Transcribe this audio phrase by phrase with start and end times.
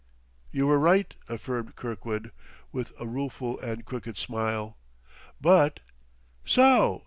[0.51, 2.31] "You were right," affirmed Kirkwood,
[2.71, 4.79] with a rueful and crooked smile.
[5.39, 5.81] "But"
[6.43, 6.99] "So!